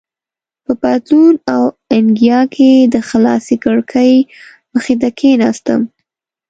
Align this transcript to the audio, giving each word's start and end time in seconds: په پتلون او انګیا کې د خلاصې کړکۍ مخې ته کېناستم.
په 0.65 0.73
پتلون 0.81 1.33
او 1.53 1.63
انګیا 1.97 2.39
کې 2.55 2.71
د 2.93 2.95
خلاصې 3.09 3.55
کړکۍ 3.63 4.13
مخې 4.73 4.93
ته 5.01 5.09
کېناستم. 5.19 5.81